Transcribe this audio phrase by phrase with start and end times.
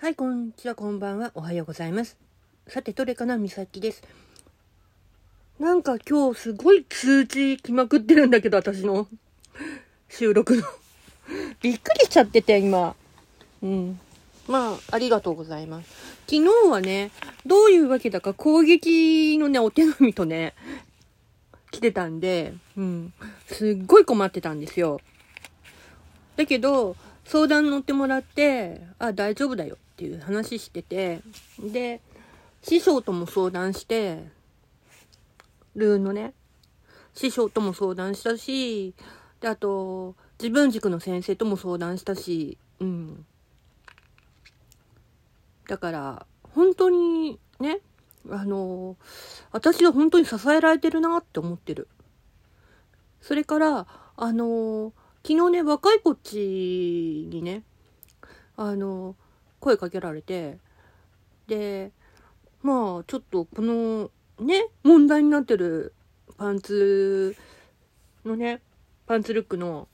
[0.00, 1.30] はい、こんにちは、こんばんは。
[1.34, 2.16] おはようございます。
[2.68, 4.02] さて、どれかなみさきです。
[5.58, 9.06] なんか今日すごい通知来まくってるんだけど、私の
[10.08, 10.62] 収録の。
[11.60, 12.96] びっくりしちゃってて、今。
[13.62, 14.00] うん。
[14.48, 15.90] まあ、ありがとうございます。
[16.26, 17.10] 昨日はね、
[17.44, 20.54] どういうわけだか攻撃のね、お手紙とね、
[21.72, 23.12] 来てたんで、うん。
[23.48, 24.98] すっごい困ってたんですよ。
[26.36, 31.20] だけど、相談乗ってもらって、あ、大丈夫だよっていう話してて、
[31.58, 32.00] で、
[32.62, 34.24] 師匠とも相談して、
[35.76, 36.32] ルーンのね、
[37.12, 38.94] 師匠とも相談したし、
[39.42, 43.26] で、あと、自分塾の先生とも相談したし、うん。
[45.68, 47.80] だから、本当にね、
[48.30, 48.96] あの、
[49.52, 51.88] 私は本当に支えられてるなって思ってる。
[53.20, 53.86] それから、
[54.16, 54.94] あの、
[55.26, 56.38] 昨日ね、若い子っち
[57.30, 57.64] にね、
[58.56, 59.14] あの、
[59.60, 60.58] 声かけられて、
[61.46, 61.92] で、
[62.62, 65.94] まあ、ちょっとこの、ね、問題になってる
[66.36, 67.36] パンツ
[68.24, 68.62] のね、
[69.06, 69.88] パンツルックの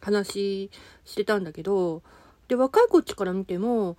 [0.00, 0.70] 話
[1.04, 2.02] してたんだけど、
[2.48, 3.96] で、若い子っちから見ても、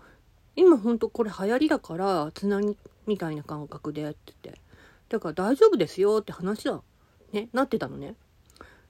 [0.55, 4.61] 今ほんとこれ流行りだから、つなぎみたいな感覚でって言って。
[5.09, 6.81] だから大丈夫ですよって話だ。
[7.31, 8.15] ね、なってたのね。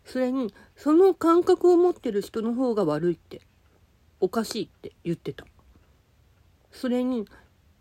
[0.05, 3.41] それに、その感覚を持ってる人の方が悪いって、
[4.19, 5.45] おかしいって言ってた。
[6.71, 7.27] それに、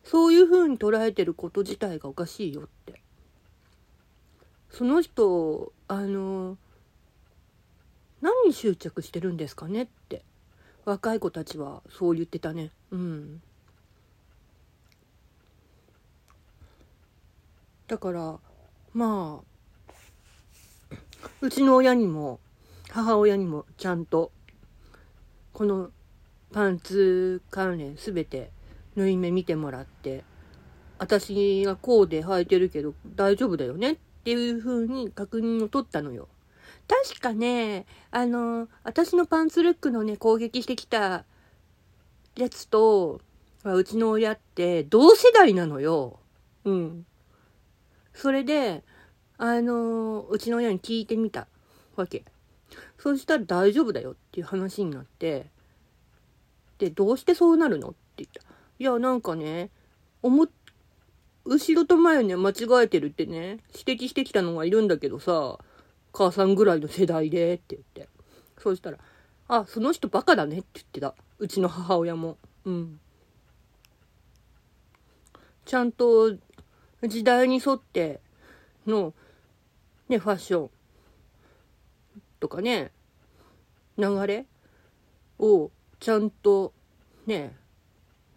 [0.04, 3.00] そういう風に捉えてること自体がおかしいよって。
[4.70, 6.56] その人、あの、
[8.20, 10.24] 何に執着してるんですかねって。
[10.84, 12.70] 若い子たちはそう言ってたね。
[12.90, 13.42] うん。
[17.86, 18.38] だから、
[18.94, 20.96] まあ、
[21.40, 22.40] うちの親にも、
[22.90, 24.32] 母親にもちゃんと、
[25.52, 25.90] この
[26.52, 28.50] パンツ関連すべて
[28.98, 30.24] 縫い目見てもらって、
[30.98, 33.92] 私がこうで履いてるけど大丈夫だよね？
[33.92, 36.28] っていう風に確認を取ったのよ。
[36.88, 41.24] 確かね、あの、私のパンツルックのね、攻撃してきた
[42.34, 43.20] やつと、
[43.64, 46.18] うちの親って同世代なのよ。
[46.64, 47.06] うん。
[48.14, 48.82] それで、
[49.36, 51.46] あの、うちの親に聞いてみた
[51.94, 52.24] わけ。
[52.98, 55.50] そしたら大丈夫だよっていう話になって、
[56.78, 57.90] で、どうしてそうなるの？
[57.90, 58.42] って言った。
[58.78, 59.70] いや、なんかね、
[60.22, 60.48] 思っ、
[61.44, 65.58] 後ろと前ね、間違えてるってね、指摘してきたのがいるんだけどさ、
[66.12, 68.08] 母さんぐらいの世代でって言って。
[68.58, 68.98] そうしたら、
[69.48, 71.14] あ、その人バカだねって言ってた。
[71.38, 72.36] うちの母親も。
[72.64, 73.00] うん。
[75.64, 76.36] ちゃんと
[77.02, 78.20] 時代に沿って
[78.86, 79.14] の、
[80.08, 80.70] ね、ファッション
[82.40, 82.90] とかね、
[83.96, 84.46] 流れ
[85.38, 86.72] をちゃんと
[87.26, 87.56] ね、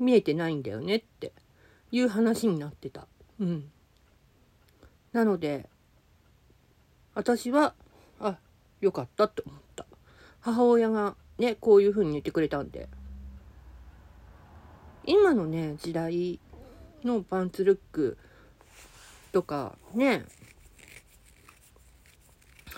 [0.01, 1.31] 見えてないんだよねって
[1.91, 3.07] いう話になってた。
[3.39, 3.71] うん。
[5.13, 5.69] なので、
[7.13, 7.75] 私は、
[8.19, 8.37] あ、
[8.79, 9.85] よかったって思った。
[10.39, 12.89] 母親がね、こういう風に言ってくれたんで。
[15.05, 16.39] 今のね、時代
[17.03, 18.17] のパンツルック
[19.31, 20.25] とかね、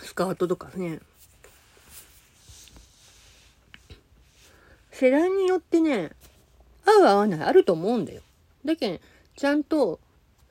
[0.02, 1.00] スカートとかね、
[4.92, 6.12] 世代によってね、
[6.86, 8.22] 合う合わないあると思うんだよ。
[8.66, 9.00] だけど、
[9.36, 10.00] ちゃんと、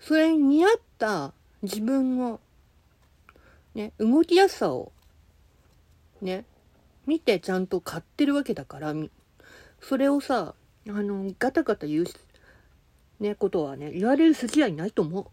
[0.01, 1.33] それに似合った
[1.63, 2.41] 自分の、
[3.75, 4.93] ね、動きやすさを、
[6.21, 6.45] ね、
[7.07, 8.95] 見てちゃんと買ってるわけだから、
[9.81, 10.55] それをさ、
[10.89, 12.15] あの、ガタガタ言うし、
[13.21, 15.27] ね、ことはね、言われる筋合いないと思う。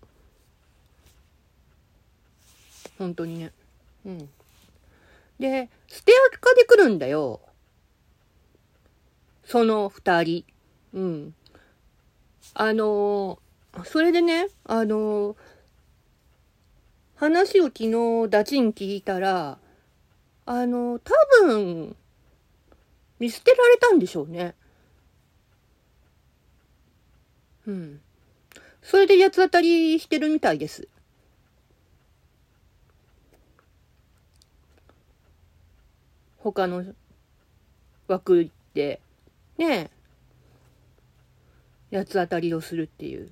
[2.97, 3.51] 本当にね。
[4.05, 4.29] うん。
[5.39, 7.39] で、捨てアカで来るんだよ。
[9.45, 10.45] その二人。
[10.93, 11.35] うん。
[12.53, 15.35] あのーそれでね、あのー
[17.15, 19.59] 話を昨日ダチン聞いたら、
[20.45, 21.95] あのー多分、
[23.19, 24.55] 見捨てられたんでしょうね。
[27.67, 28.01] うん。
[28.81, 30.87] それで八つ当たりしてるみたいです。
[36.37, 36.83] 他の
[38.07, 39.01] 枠行って、
[39.57, 39.89] ねえ、
[41.91, 43.31] 八つ当たりをするっていう。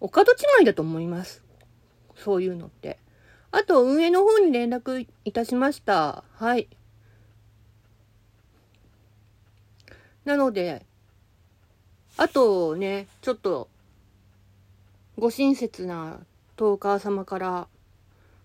[0.00, 1.44] お門違いだと思います。
[2.16, 2.98] そういうのって。
[3.50, 6.24] あと、運営の方に連絡いたしました。
[6.34, 6.68] はい。
[10.24, 10.86] なので、
[12.16, 13.68] あとね、ちょっと、
[15.18, 16.20] ご親切な
[16.56, 17.68] トーカー様から、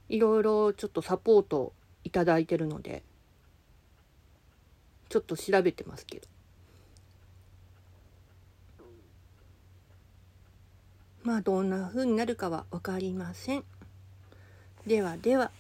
[0.10, 1.74] いろいろちょっとサポート
[2.04, 3.04] いただいてるので、
[5.10, 6.28] ちょっと調べてますけど。
[11.28, 13.66] まあどんな風になるかは分かりません。
[14.86, 15.52] ではでは。